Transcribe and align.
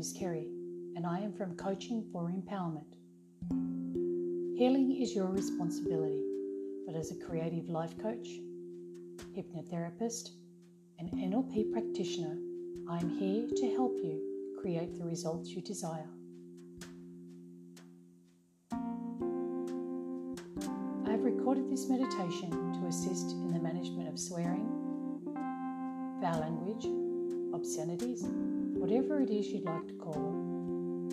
is 0.00 0.14
Kerry, 0.14 0.46
and 0.96 1.06
I 1.06 1.18
am 1.18 1.30
from 1.34 1.54
Coaching 1.56 2.02
for 2.10 2.32
Empowerment. 2.32 2.96
Healing 4.56 4.96
is 4.98 5.14
your 5.14 5.26
responsibility, 5.26 6.22
but 6.86 6.96
as 6.96 7.10
a 7.10 7.16
creative 7.16 7.68
life 7.68 7.92
coach, 7.98 8.26
hypnotherapist, 9.36 10.30
and 10.98 11.10
NLP 11.10 11.70
practitioner, 11.70 12.38
I 12.88 12.96
am 12.96 13.10
here 13.10 13.46
to 13.54 13.74
help 13.74 13.98
you 14.02 14.56
create 14.58 14.96
the 14.96 15.04
results 15.04 15.50
you 15.50 15.60
desire. 15.60 16.08
I 21.06 21.10
have 21.10 21.24
recorded 21.24 21.70
this 21.70 21.90
meditation 21.90 22.50
to 22.80 22.86
assist 22.88 23.32
in 23.32 23.52
the 23.52 23.60
management 23.60 24.08
of 24.08 24.18
swearing, 24.18 24.66
foul 26.22 26.40
language, 26.40 26.86
obscenities, 27.52 28.24
whatever 28.80 29.20
it 29.20 29.28
is 29.28 29.46
you'd 29.48 29.64
like 29.64 29.86
to 29.86 29.92
call 29.92 30.14
them. 30.14 31.10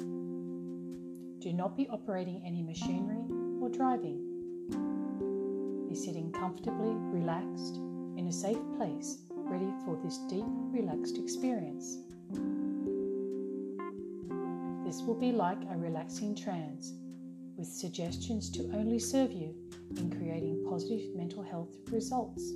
Do 1.39 1.52
not 1.52 1.75
be 1.75 1.85
operating 1.89 2.41
any 2.45 2.63
machinery 2.63 3.25
or 3.62 3.67
driving. 3.67 4.23
Be 5.89 5.95
sitting 5.95 6.31
comfortably, 6.31 6.94
relaxed, 7.11 7.75
in 8.16 8.27
a 8.30 8.31
safe 8.31 8.58
place, 8.77 9.17
ready 9.31 9.70
for 9.84 9.99
this 10.02 10.17
deep, 10.30 10.45
relaxed 10.72 11.17
experience. 11.17 11.98
This 14.86 15.02
will 15.02 15.20
be 15.20 15.34
like 15.34 15.59
a 15.70 15.77
relaxing 15.77 16.36
trance 16.36 16.94
with 17.58 17.67
suggestions 17.67 18.49
to 18.52 18.63
only 18.73 18.99
serve 18.99 19.34
you 19.34 19.53
in 19.97 20.09
creating 20.09 20.66
positive 20.70 21.13
mental 21.16 21.44
health 21.44 21.75
results. 21.91 22.53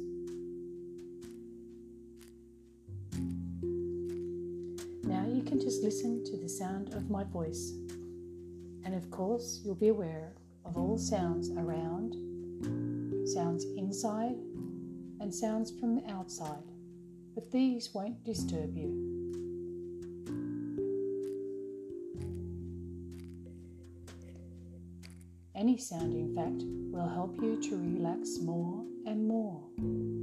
You 5.41 5.47
can 5.47 5.59
just 5.59 5.81
listen 5.81 6.23
to 6.23 6.37
the 6.37 6.47
sound 6.47 6.93
of 6.93 7.09
my 7.09 7.23
voice. 7.23 7.73
And 8.85 8.93
of 8.93 9.09
course, 9.09 9.59
you'll 9.65 9.73
be 9.73 9.87
aware 9.87 10.33
of 10.65 10.77
all 10.77 10.99
sounds 10.99 11.49
around, 11.49 12.13
sounds 13.27 13.65
inside, 13.75 14.35
and 15.19 15.33
sounds 15.33 15.71
from 15.79 15.99
outside. 16.07 16.61
But 17.33 17.49
these 17.49 17.89
won't 17.91 18.23
disturb 18.23 18.77
you. 18.77 18.91
Any 25.55 25.77
sound, 25.77 26.13
in 26.13 26.35
fact, 26.35 26.61
will 26.91 27.09
help 27.09 27.41
you 27.41 27.59
to 27.63 27.77
relax 27.77 28.37
more 28.41 28.83
and 29.07 29.27
more. 29.27 30.20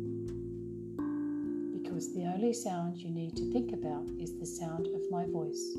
Because 1.99 2.15
the 2.15 2.27
only 2.27 2.53
sound 2.53 2.97
you 2.97 3.11
need 3.11 3.35
to 3.35 3.53
think 3.53 3.73
about 3.73 4.07
is 4.21 4.39
the 4.39 4.47
sound 4.47 4.87
of 4.87 5.03
my 5.11 5.27
voice. 5.27 5.77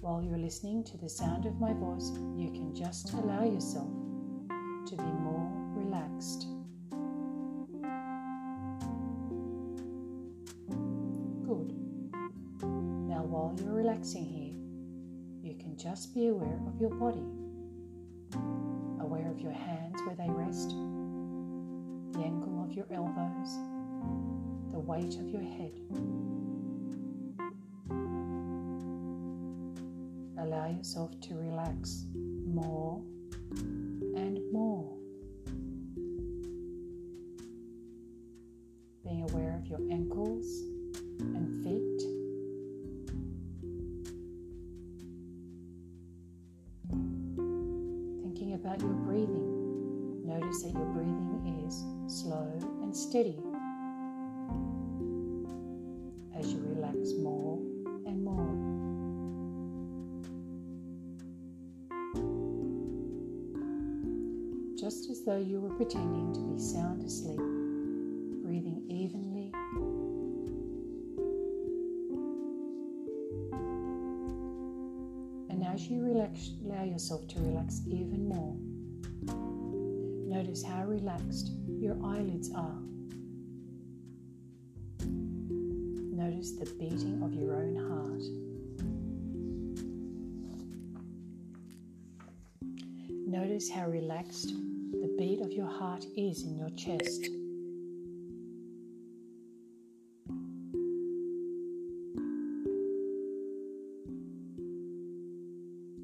While 0.00 0.24
you're 0.24 0.36
listening 0.36 0.82
to 0.82 0.96
the 0.96 1.08
sound 1.08 1.46
of 1.46 1.60
my 1.60 1.72
voice, 1.74 2.10
you 2.34 2.50
can 2.50 2.74
just 2.74 3.12
allow 3.12 3.44
yourself 3.44 3.86
to 4.86 4.96
be 4.96 5.04
more 5.04 5.48
relaxed. 5.76 6.48
Good. 11.46 11.72
Now, 13.06 13.22
while 13.22 13.54
you're 13.62 13.74
relaxing 13.74 14.24
here, 14.24 14.56
you 15.40 15.56
can 15.56 15.76
just 15.76 16.12
be 16.16 16.26
aware 16.26 16.58
of 16.66 16.80
your 16.80 16.90
body, 16.90 17.22
weight 24.98 25.14
of 25.20 25.28
your 25.28 25.42
head. 25.42 25.70
Allow 30.38 30.70
yourself 30.70 31.20
to 31.20 31.34
relax 31.34 32.04
more 32.44 33.00
and 34.16 34.40
more. 34.52 34.96
Being 39.04 39.22
aware 39.30 39.54
of 39.56 39.66
your 39.68 39.80
ankles 39.92 40.46
and 41.20 41.62
feet. 41.62 42.00
Thinking 48.24 48.54
about 48.54 48.80
your 48.80 48.94
breathing. 49.06 50.26
Notice 50.26 50.62
that 50.64 50.74
your 50.74 50.86
breathing 50.86 51.64
is 51.66 51.84
slow 52.20 52.58
and 52.82 52.96
steady 52.96 53.36
though 65.38 65.44
you 65.44 65.60
were 65.60 65.74
pretending 65.76 66.32
to 66.32 66.40
be 66.40 66.58
sound 66.58 67.04
asleep, 67.04 67.38
breathing 68.42 68.82
evenly 68.88 69.52
And 75.48 75.64
as 75.64 75.88
you 75.88 76.04
relax, 76.04 76.50
allow 76.64 76.82
yourself 76.82 77.28
to 77.28 77.40
relax 77.40 77.82
even 77.86 78.28
more. 78.28 78.56
Notice 80.26 80.64
how 80.64 80.84
relaxed 80.86 81.52
your 81.68 81.96
eyelids 82.04 82.50
are. 82.54 82.80
Notice 85.04 86.52
the 86.52 86.66
beating 86.80 87.22
of 87.22 87.32
your 87.32 87.54
own 87.54 87.76
heart. 87.76 88.22
Notice 93.28 93.70
how 93.70 93.86
relaxed 93.86 94.52
the 94.92 95.14
beat 95.18 95.40
of 95.40 95.52
your 95.52 95.68
heart 95.68 96.04
is 96.16 96.44
in 96.44 96.56
your 96.56 96.70
chest. 96.70 97.28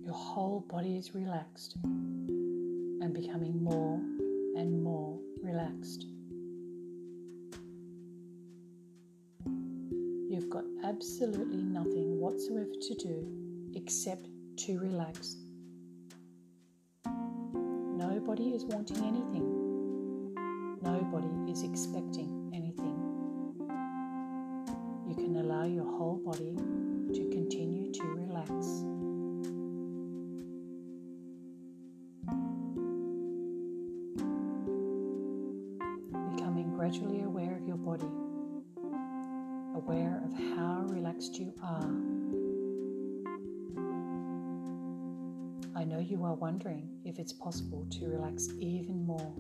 Your 0.05 0.15
whole 0.15 0.67
body 0.69 0.97
is 0.97 1.15
relaxed 1.15 1.77
and 1.85 3.15
becoming 3.15 3.63
more 3.63 3.97
and 4.57 4.83
more 4.83 5.19
relaxed. 5.43 6.07
You've 10.29 10.51
got 10.51 10.65
absolutely 10.85 11.63
nothing 11.63 12.21
whatsoever 12.21 12.73
to 12.81 12.95
do 12.97 13.73
except 13.75 14.29
to 14.59 14.79
relax. 14.79 15.37
Nobody 18.35 18.57
is 18.57 18.65
wanting 18.65 18.97
anything. 18.97 19.47
Nobody 20.83 21.53
is 21.53 21.63
expecting 21.63 22.51
anything. 22.53 22.99
You 25.07 25.15
can 25.15 25.37
allow 25.37 25.63
your 25.63 25.85
whole 25.85 26.17
body 26.17 26.57
to 27.15 27.31
continue 27.31 27.93
to 27.93 28.03
relax. 28.03 28.51
Are 46.25 46.33
wondering 46.33 46.89
if 47.05 47.19
it's 47.19 47.35
possible 47.35 47.87
to 47.91 48.07
relax 48.09 48.49
even 48.59 49.05
more. 49.05 49.35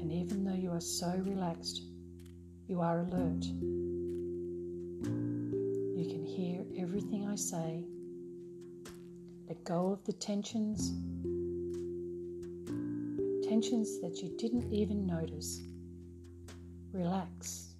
And 0.00 0.12
even 0.12 0.44
though 0.44 0.54
you 0.54 0.70
are 0.70 0.80
so 0.80 1.20
relaxed, 1.26 1.82
you 2.68 2.80
are 2.80 3.00
alert 3.00 3.44
You 5.96 6.06
can 6.08 6.24
hear 6.24 6.64
everything 6.80 7.26
I 7.26 7.34
say. 7.34 7.84
Let 9.48 9.64
go 9.64 9.90
of 9.90 10.04
the 10.04 10.12
tensions, 10.12 10.92
tensions 13.48 14.00
that 14.00 14.22
you 14.22 14.36
didn't 14.38 14.72
even 14.72 15.06
notice. 15.06 15.60
Relax. 16.92 17.74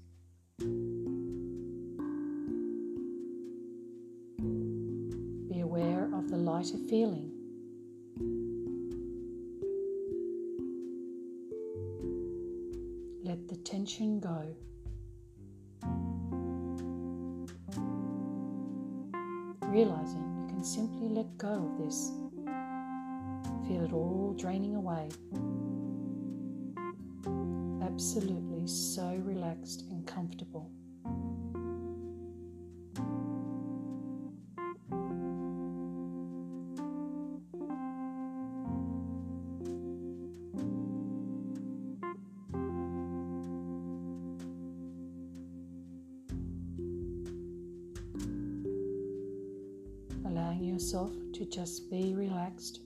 Be 5.48 5.60
aware 5.60 6.10
of 6.14 6.28
the 6.30 6.36
lighter 6.36 6.78
feeling. 6.88 7.30
Let 13.24 13.48
the 13.48 13.56
tension 13.56 14.20
go. 14.20 14.54
realizing 19.72 20.20
you 20.36 20.46
can 20.48 20.62
simply 20.62 21.08
let 21.08 21.38
go 21.38 21.48
of 21.48 21.78
this 21.82 22.12
Feel 23.66 23.84
it 23.84 23.92
all 23.92 24.34
draining 24.36 24.74
away. 24.74 25.08
Absolutely 27.82 28.51
so 28.66 29.20
relaxed 29.24 29.84
and 29.90 30.06
comfortable. 30.06 30.70
allowing 50.24 50.64
yourself 50.64 51.10
to 51.32 51.44
just 51.44 51.90
be 51.90 52.14
relaxed 52.14 52.80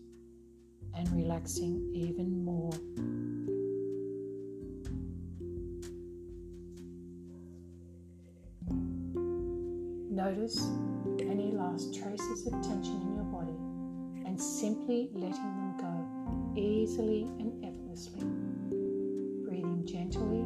and 0.94 1.08
relaxing 1.12 1.90
even 1.94 2.44
more. 2.44 2.72
Notice 10.36 10.68
any 11.20 11.50
last 11.52 11.94
traces 11.94 12.46
of 12.46 12.52
tension 12.60 13.00
in 13.00 13.14
your 13.14 13.24
body 13.24 13.56
and 14.26 14.38
simply 14.38 15.08
letting 15.14 15.32
them 15.32 15.74
go 15.78 16.60
easily 16.60 17.22
and 17.40 17.64
effortlessly. 17.64 18.20
Breathing 19.48 19.86
gently, 19.86 20.40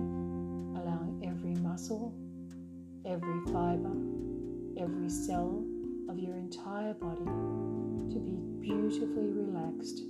allowing 0.81 1.20
every 1.26 1.54
muscle, 1.60 2.14
every 3.04 3.40
fiber, 3.52 3.96
every 4.78 5.08
cell 5.08 5.64
of 6.08 6.20
your 6.20 6.36
entire 6.36 6.94
body 6.94 7.25
to 7.25 8.20
be 8.20 8.38
beautifully 8.60 9.31
relaxed. 9.31 10.02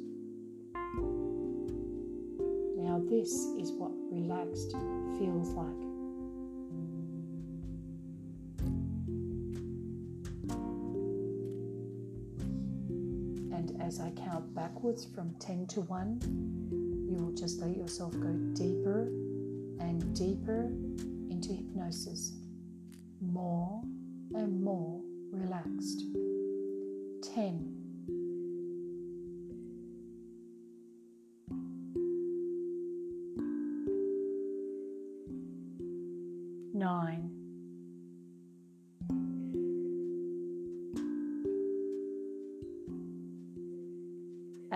Now, 2.77 3.03
this 3.09 3.33
is 3.57 3.73
what 3.73 3.93
relaxed 4.11 4.73
feels 5.19 5.55
like. 5.55 5.90
Backwards 14.81 15.05
from 15.15 15.35
10 15.41 15.67
to 15.67 15.83
1, 15.83 17.07
you 17.07 17.23
will 17.23 17.35
just 17.35 17.61
let 17.61 17.77
yourself 17.77 18.13
go 18.13 18.33
deeper 18.55 19.09
and 19.79 20.17
deeper 20.17 20.73
into 21.29 21.53
hypnosis, 21.53 22.33
more 23.21 23.83
and 24.33 24.65
more 24.65 25.03
relaxed. 25.33 26.05
10. 27.35 27.80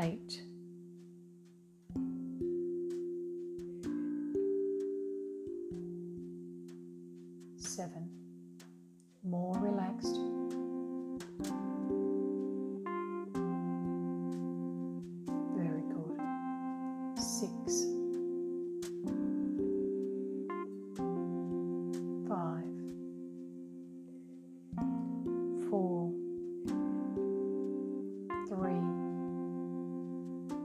Eight. 0.04 0.42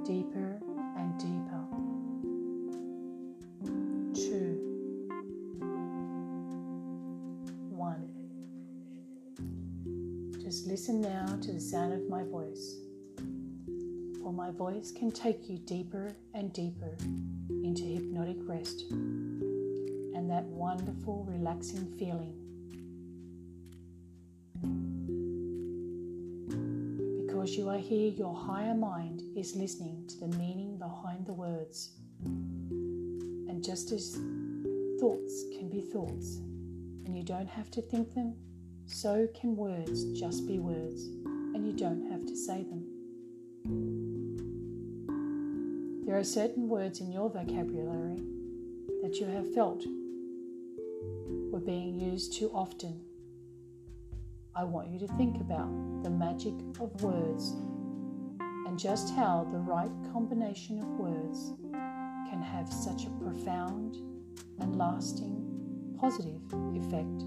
Deeper 0.09 0.59
and 0.97 1.19
deeper. 1.19 1.61
Two. 4.15 4.57
One. 7.69 8.09
Just 10.41 10.65
listen 10.65 10.99
now 10.99 11.27
to 11.43 11.51
the 11.51 11.59
sound 11.59 11.93
of 11.93 12.09
my 12.09 12.23
voice. 12.23 12.77
For 14.23 14.33
my 14.33 14.49
voice 14.49 14.91
can 14.91 15.11
take 15.11 15.47
you 15.47 15.59
deeper 15.59 16.11
and 16.33 16.51
deeper 16.53 16.97
into 17.63 17.83
hypnotic 17.83 18.37
rest 18.47 18.85
and 18.89 20.27
that 20.27 20.45
wonderful, 20.45 21.23
relaxing 21.29 21.85
feeling. 21.99 22.33
Because 27.27 27.55
you 27.55 27.69
are 27.69 27.77
here, 27.77 28.09
your 28.09 28.33
higher 28.33 28.73
mind 28.73 29.28
is 29.39 29.55
listening 29.55 30.05
to 30.05 30.19
the 30.19 30.27
meaning 30.37 30.77
behind 30.77 31.25
the 31.25 31.31
words. 31.31 31.91
And 32.25 33.63
just 33.63 33.93
as 33.93 34.15
thoughts 34.99 35.45
can 35.57 35.69
be 35.69 35.79
thoughts, 35.79 36.39
and 37.05 37.15
you 37.15 37.23
don't 37.23 37.47
have 37.47 37.71
to 37.71 37.81
think 37.81 38.13
them, 38.13 38.35
so 38.85 39.29
can 39.39 39.55
words 39.55 40.03
just 40.19 40.45
be 40.45 40.59
words, 40.59 41.05
and 41.05 41.65
you 41.65 41.71
don't 41.71 42.11
have 42.11 42.25
to 42.25 42.35
say 42.35 42.63
them. 42.63 42.83
There 46.05 46.17
are 46.17 46.23
certain 46.23 46.67
words 46.67 46.99
in 46.99 47.09
your 47.09 47.29
vocabulary 47.29 48.21
that 49.01 49.21
you 49.21 49.27
have 49.27 49.53
felt 49.53 49.85
were 51.49 51.61
being 51.61 51.97
used 51.97 52.33
too 52.33 52.51
often. 52.53 52.99
I 54.53 54.65
want 54.65 54.89
you 54.89 54.99
to 54.99 55.07
think 55.13 55.39
about 55.39 56.03
the 56.03 56.09
magic 56.09 56.55
of 56.81 57.01
words 57.01 57.53
just 58.79 59.13
how 59.13 59.45
the 59.51 59.57
right 59.57 59.91
combination 60.13 60.79
of 60.79 60.85
words 60.97 61.51
can 62.29 62.41
have 62.41 62.71
such 62.71 63.03
a 63.03 63.09
profound 63.21 63.97
and 64.61 64.77
lasting 64.77 65.97
positive 65.99 66.41
effect. 66.73 67.19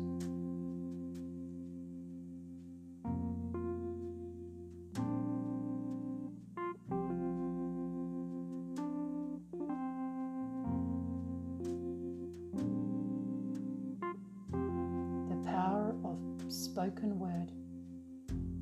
The 15.28 15.37
power 15.44 15.94
of 16.02 16.18
spoken 16.50 17.18
word. 17.18 17.52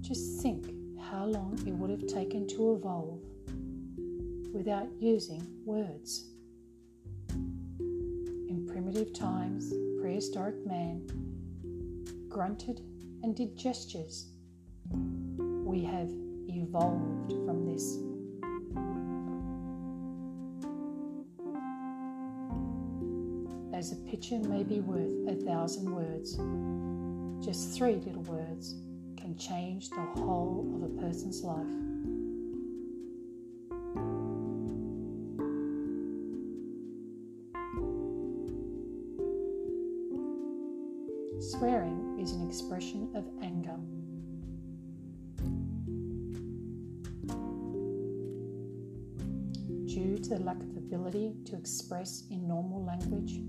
Just 0.01 0.43
think 0.43 0.70
long 1.31 1.59
it 1.67 1.73
would 1.73 1.91
have 1.91 2.07
taken 2.07 2.47
to 2.49 2.75
evolve 2.75 3.21
without 4.53 4.89
using 4.99 5.47
words. 5.65 6.27
In 7.79 8.67
primitive 8.69 9.13
times, 9.13 9.73
prehistoric 10.01 10.67
man 10.67 11.07
grunted 12.29 12.81
and 13.23 13.37
did 13.37 13.57
gestures. 13.57 14.27
We 14.91 15.85
have 15.85 16.11
evolved 16.49 17.33
from 17.47 17.65
this. 17.65 17.99
As 23.73 23.93
a 23.93 23.97
picture 24.11 24.39
may 24.41 24.65
be 24.65 24.81
worth 24.81 25.13
a 25.29 25.37
thousand 25.45 25.95
words, 25.95 26.37
just 27.47 27.77
three 27.77 27.95
little 27.95 28.23
words 28.23 28.75
can 29.31 29.39
change 29.39 29.91
the 29.91 30.01
whole 30.21 30.73
of 30.75 30.83
a 30.83 31.01
person's 31.01 31.43
life. 31.43 31.67
Swearing 41.41 42.19
is 42.21 42.33
an 42.33 42.47
expression 42.47 43.09
of 43.15 43.29
anger. 43.43 43.77
Due 49.87 50.19
to 50.19 50.31
the 50.31 50.41
lack 50.41 50.61
of 50.61 50.77
ability 50.77 51.35
to 51.45 51.57
express 51.57 52.25
in 52.31 52.49
normal 52.49 52.85
language, 52.85 53.41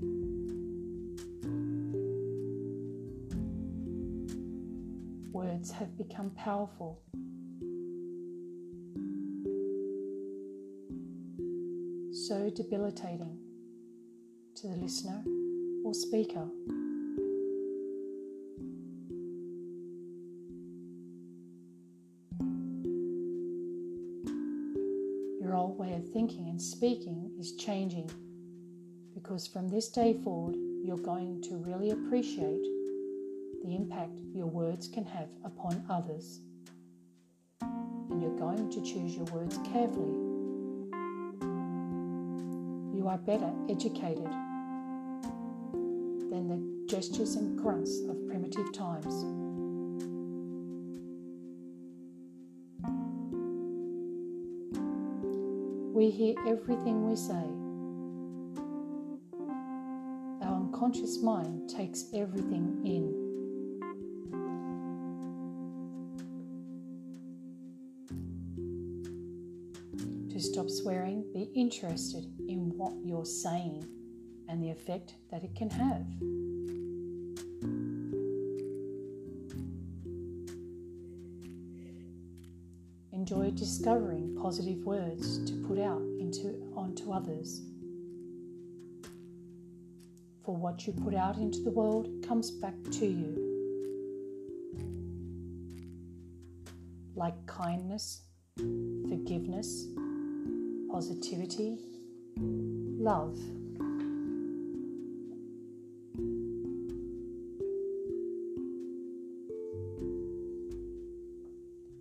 words 5.61 5.71
have 5.71 5.95
become 5.97 6.31
powerful. 6.31 6.99
So 12.11 12.49
debilitating 12.55 13.37
to 14.55 14.67
the 14.67 14.75
listener 14.75 15.23
or 15.83 15.93
speaker. 15.93 16.47
Your 25.41 25.55
old 25.55 25.77
way 25.77 25.93
of 25.93 26.09
thinking 26.11 26.49
and 26.49 26.61
speaking 26.61 27.31
is 27.39 27.53
changing 27.55 28.09
because 29.13 29.47
from 29.47 29.67
this 29.67 29.89
day 29.89 30.19
forward, 30.23 30.55
you're 30.83 30.97
going 30.97 31.41
to 31.43 31.57
really 31.57 31.91
appreciate 31.91 32.80
the 33.63 33.75
impact 33.75 34.19
your 34.33 34.47
words 34.47 34.87
can 34.87 35.05
have 35.05 35.29
upon 35.45 35.83
others. 35.89 36.39
And 37.61 38.21
you're 38.21 38.37
going 38.37 38.69
to 38.71 38.81
choose 38.81 39.15
your 39.15 39.25
words 39.25 39.57
carefully. 39.71 40.17
You 42.97 43.07
are 43.07 43.17
better 43.17 43.51
educated 43.69 44.29
than 46.31 46.47
the 46.47 46.85
gestures 46.87 47.35
and 47.35 47.57
grunts 47.57 47.99
of 48.09 48.27
primitive 48.27 48.73
times. 48.73 49.25
We 55.93 56.09
hear 56.09 56.35
everything 56.47 57.07
we 57.07 57.15
say. 57.15 57.45
Our 60.47 60.55
unconscious 60.55 61.21
mind 61.21 61.69
takes 61.69 62.05
everything 62.13 62.81
in. 62.83 63.20
Be 71.33 71.49
interested 71.55 72.25
in 72.47 72.73
what 72.77 72.93
you're 73.03 73.25
saying 73.25 73.87
and 74.49 74.61
the 74.61 74.69
effect 74.69 75.15
that 75.31 75.43
it 75.43 75.55
can 75.55 75.69
have. 75.69 76.05
Enjoy 83.13 83.51
discovering 83.51 84.35
positive 84.41 84.83
words 84.83 85.45
to 85.45 85.53
put 85.67 85.79
out 85.79 86.01
into 86.19 86.55
onto 86.75 87.11
others. 87.11 87.61
For 90.43 90.55
what 90.55 90.85
you 90.87 90.93
put 90.93 91.13
out 91.13 91.37
into 91.37 91.59
the 91.59 91.69
world 91.71 92.09
comes 92.27 92.51
back 92.51 92.73
to 92.93 93.05
you. 93.05 93.37
Like 97.15 97.45
kindness, 97.45 98.23
forgiveness, 98.57 99.85
positivity, 100.91 101.77
love. 102.37 103.39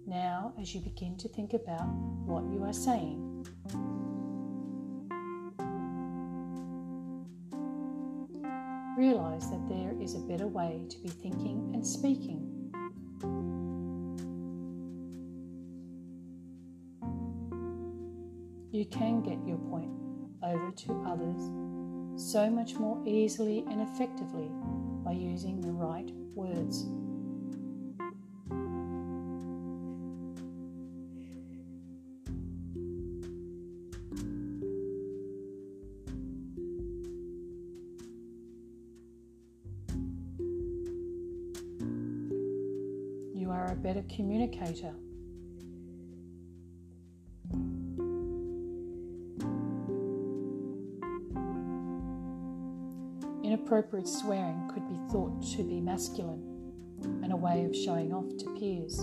Now, 0.06 0.54
as 0.60 0.74
you 0.74 0.80
begin 0.80 1.16
to 1.18 1.28
think 1.28 1.54
about 1.54 1.86
what 2.26 2.42
you 2.52 2.64
are 2.64 2.72
saying, 2.72 3.46
realize 8.98 9.48
that 9.50 9.68
there 9.68 9.94
is 10.02 10.16
a 10.16 10.18
better 10.18 10.48
way 10.48 10.84
to 10.90 10.98
be 10.98 11.08
thinking 11.08 11.70
and 11.74 11.86
speaking. 11.86 12.59
Can 18.90 19.22
get 19.22 19.38
your 19.46 19.58
point 19.70 19.90
over 20.42 20.70
to 20.70 20.92
others 21.06 21.50
so 22.16 22.50
much 22.50 22.74
more 22.74 23.00
easily 23.06 23.64
and 23.70 23.80
effectively 23.80 24.50
by 25.04 25.12
using 25.12 25.60
the 25.60 25.72
right 25.72 26.10
words. 26.34 26.86
You 43.34 43.50
are 43.50 43.72
a 43.72 43.76
better 43.76 44.04
communicator. 44.14 44.94
Inappropriate 53.60 54.08
swearing 54.08 54.70
could 54.72 54.88
be 54.88 54.98
thought 55.12 55.42
to 55.52 55.62
be 55.62 55.82
masculine 55.82 56.42
and 57.22 57.30
a 57.30 57.36
way 57.36 57.66
of 57.66 57.76
showing 57.76 58.10
off 58.10 58.26
to 58.38 58.46
peers. 58.58 58.96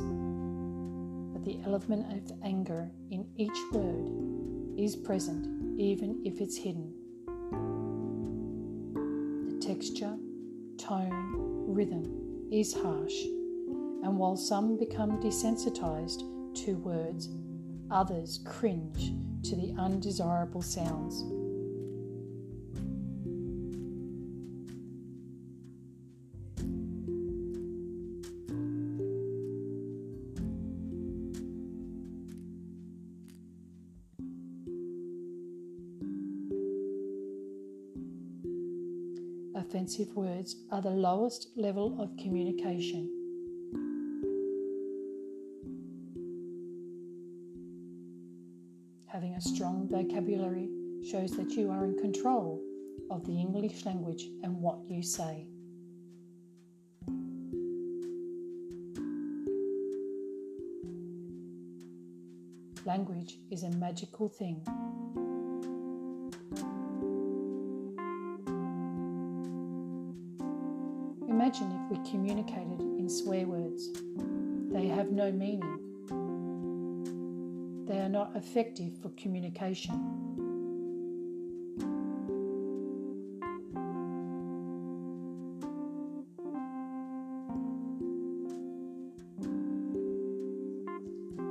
But 1.31 1.45
the 1.45 1.59
element 1.63 2.11
of 2.11 2.37
anger 2.43 2.89
in 3.11 3.27
each 3.37 3.57
word 3.71 4.09
is 4.75 4.95
present 4.95 5.79
even 5.79 6.23
if 6.25 6.41
it's 6.41 6.57
hidden. 6.57 6.91
The 9.47 9.65
texture, 9.65 10.17
tone, 10.77 11.65
rhythm 11.67 12.49
is 12.51 12.73
harsh, 12.73 13.25
and 14.03 14.17
while 14.17 14.35
some 14.35 14.75
become 14.75 15.21
desensitized 15.21 16.23
to 16.65 16.77
words, 16.77 17.29
others 17.91 18.39
cringe 18.43 19.13
to 19.43 19.55
the 19.55 19.75
undesirable 19.77 20.63
sounds. 20.63 21.36
Offensive 39.77 40.15
words 40.15 40.55
are 40.71 40.81
the 40.81 40.89
lowest 40.89 41.49
level 41.55 42.01
of 42.01 42.09
communication. 42.17 43.11
Having 49.05 49.35
a 49.35 49.41
strong 49.41 49.87
vocabulary 49.87 50.67
shows 51.07 51.37
that 51.37 51.51
you 51.51 51.69
are 51.69 51.85
in 51.85 51.95
control 51.99 52.59
of 53.11 53.23
the 53.27 53.39
English 53.39 53.85
language 53.85 54.25
and 54.41 54.59
what 54.59 54.79
you 54.89 55.03
say. 55.03 55.45
Language 62.83 63.37
is 63.51 63.61
a 63.61 63.69
magical 63.69 64.27
thing. 64.27 64.65
Imagine 71.59 71.79
if 71.85 71.97
we 71.97 72.09
communicated 72.11 72.81
in 72.81 73.09
swear 73.09 73.47
words. 73.47 73.89
They 74.71 74.87
have 74.87 75.11
no 75.11 75.31
meaning. 75.31 75.79
They 77.87 77.99
are 77.99 78.09
not 78.09 78.35
effective 78.35 78.95
for 79.01 79.09
communication. 79.11 79.95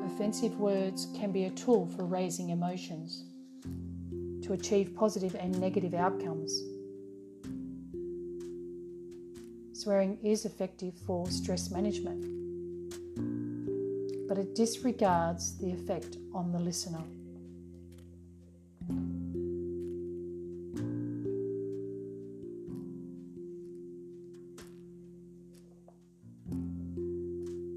Offensive 0.05 0.57
words 0.61 1.09
can 1.17 1.33
be 1.33 1.47
a 1.47 1.51
tool 1.51 1.87
for 1.97 2.05
raising 2.05 2.51
emotions 2.51 3.25
to 4.43 4.53
achieve 4.53 4.95
positive 4.95 5.35
and 5.35 5.59
negative 5.61 5.95
outcomes. 5.95 6.76
Swearing 9.87 10.19
is 10.25 10.45
effective 10.45 10.95
for 11.07 11.31
stress 11.31 11.71
management, 11.71 12.21
but 14.27 14.37
it 14.37 14.57
disregards 14.57 15.57
the 15.59 15.71
effect 15.71 16.17
on 16.35 16.51
the 16.51 16.59
listener. 16.59 17.05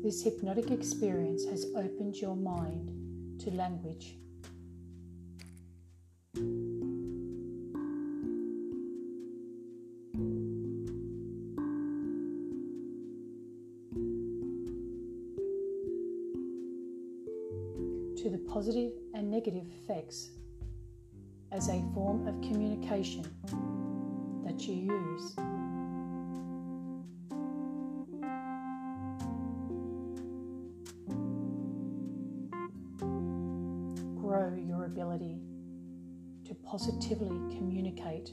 This 0.01 0.23
hypnotic 0.23 0.71
experience 0.71 1.45
has 1.45 1.67
opened 1.75 2.15
your 2.15 2.35
mind 2.35 2.89
to 3.41 3.51
language. 3.51 4.15
To 18.23 18.29
the 18.29 18.37
positive 18.37 18.91
and 19.13 19.31
negative 19.31 19.63
effects 19.81 20.31
as 21.53 21.69
a 21.69 21.81
form 21.93 22.27
of 22.27 22.41
communication 22.41 23.23
that 24.45 24.59
you 24.67 24.73
use. 24.75 25.35
grow 34.17 34.53
your 34.53 34.83
ability 34.85 35.39
to 36.45 36.53
positively 36.55 37.29
communicate. 37.55 38.31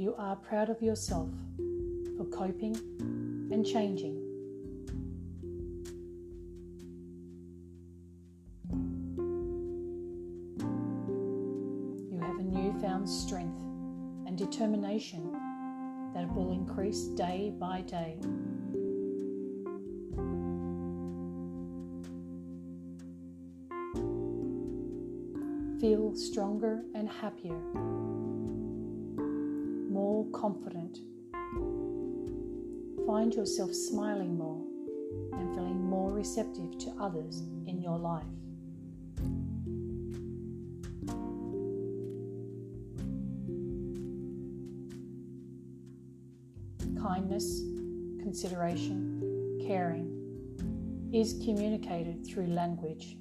You 0.00 0.14
are 0.16 0.34
proud 0.34 0.70
of 0.70 0.80
yourself 0.80 1.28
for 2.16 2.24
coping 2.32 2.74
and 3.52 3.66
changing. 3.66 4.14
You 12.10 12.18
have 12.18 12.38
a 12.38 12.42
newfound 12.42 13.06
strength 13.06 13.60
and 14.26 14.38
determination 14.38 15.32
that 16.14 16.34
will 16.34 16.52
increase 16.52 17.08
day 17.08 17.52
by 17.60 17.82
day. 17.82 18.16
Feel 25.78 26.14
stronger 26.16 26.84
and 26.94 27.06
happier 27.06 27.60
confident. 30.40 31.00
Find 33.06 33.34
yourself 33.34 33.74
smiling 33.74 34.38
more 34.38 34.64
and 35.34 35.54
feeling 35.54 35.84
more 35.84 36.12
receptive 36.12 36.78
to 36.78 36.90
others 36.98 37.42
in 37.66 37.82
your 37.82 37.98
life. 37.98 38.24
Kindness, 47.02 47.60
consideration, 48.22 49.60
caring 49.66 50.08
is 51.12 51.38
communicated 51.44 52.26
through 52.26 52.46
language 52.46 53.18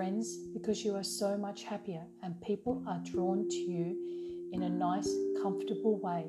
friends 0.00 0.38
because 0.54 0.82
you 0.82 0.96
are 0.96 1.04
so 1.04 1.36
much 1.36 1.62
happier 1.62 2.00
and 2.22 2.40
people 2.40 2.82
are 2.88 3.02
drawn 3.04 3.46
to 3.50 3.56
you 3.56 4.48
in 4.50 4.62
a 4.62 4.68
nice, 4.70 5.14
comfortable 5.42 5.98
way. 5.98 6.24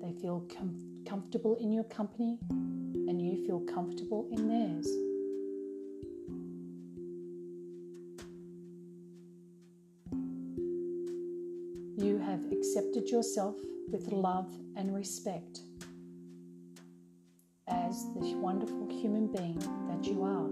They 0.00 0.12
feel 0.20 0.46
com- 0.56 1.02
comfortable 1.04 1.56
in 1.56 1.72
your 1.72 1.82
company 1.82 2.38
and 2.48 3.20
you 3.20 3.44
feel 3.44 3.58
comfortable 3.62 4.28
in 4.30 4.46
theirs. 4.46 4.86
You 11.98 12.18
have 12.18 12.44
accepted 12.52 13.08
yourself 13.10 13.56
with 13.90 14.12
love 14.12 14.48
and 14.76 14.94
respect 14.94 15.58
as 17.66 18.04
the 18.14 18.36
wonderful 18.36 18.86
human 18.88 19.26
being 19.26 19.58
that 19.88 20.04
you 20.04 20.22
are. 20.22 20.51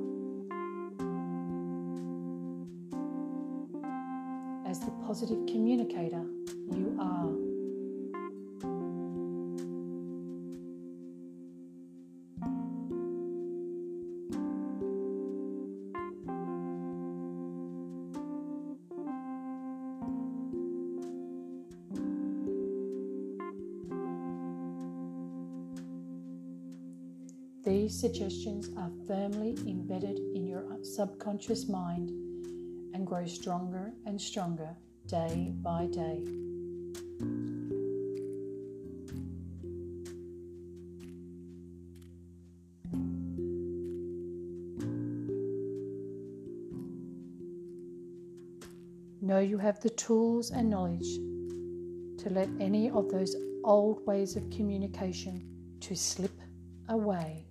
Positive 5.11 5.45
communicator 5.49 6.25
you 6.73 6.97
are. 7.01 7.27
These 27.65 28.01
suggestions 28.01 28.71
are 28.79 28.93
firmly 29.09 29.59
embedded 29.67 30.21
in 30.37 30.47
your 30.47 30.63
subconscious 30.85 31.69
mind 31.69 32.11
and 32.95 33.05
grow 33.05 33.27
stronger 33.27 33.93
and 34.07 34.21
stronger 34.21 34.77
day 35.07 35.53
by 35.63 35.87
day. 35.87 36.25
Know 49.23 49.39
you 49.39 49.59
have 49.59 49.81
the 49.81 49.91
tools 49.91 50.51
and 50.51 50.71
knowledge 50.71 51.15
to 52.19 52.31
let 52.31 52.49
any 52.59 52.91
of 52.91 53.11
those 53.11 53.37
old 53.65 54.05
ways 54.07 54.37
of 54.37 54.49
communication 54.51 55.47
to 55.81 55.95
slip 55.95 56.37
away. 56.89 57.50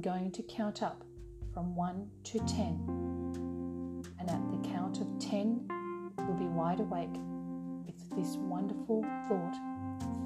I'm 0.00 0.18
going 0.18 0.30
to 0.32 0.42
count 0.44 0.82
up 0.82 1.04
from 1.52 1.76
1 1.76 2.08
to 2.24 2.38
10. 2.38 4.02
And 4.18 4.30
at 4.30 4.40
the 4.50 4.68
count 4.70 4.98
of 4.98 5.18
10, 5.18 5.68
you'll 6.16 6.38
be 6.38 6.46
wide 6.46 6.80
awake 6.80 7.12
with 7.84 8.16
this 8.16 8.36
wonderful 8.38 9.02
thought 9.28 9.54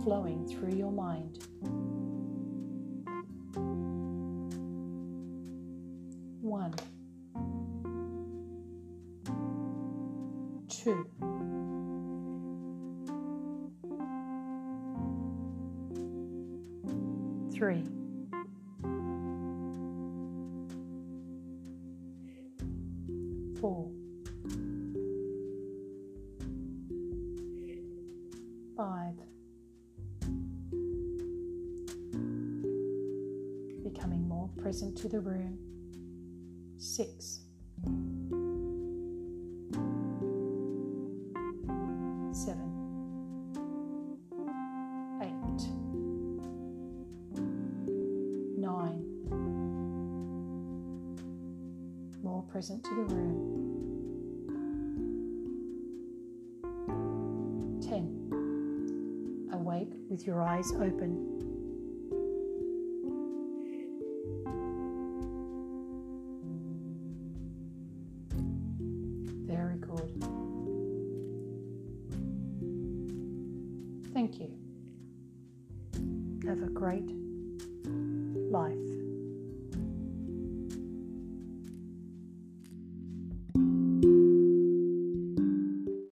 flowing 0.04 0.46
through 0.46 0.76
your 0.76 0.92
mind. 0.92 1.48
One, 6.40 6.74
two, 10.68 11.04
three. 17.52 18.03
Present 34.74 34.98
to 34.98 35.08
the 35.08 35.20
room, 35.20 35.56
six, 36.78 37.42
seven, 42.32 42.72
eight, 45.22 45.62
nine, 48.58 49.04
more 52.24 52.42
present 52.50 52.82
to 52.82 52.90
the 52.96 53.14
room. 53.14 53.50
10. 57.80 59.50
Awake 59.52 59.92
with 60.10 60.26
your 60.26 60.42
eyes 60.42 60.72
open. 60.72 61.53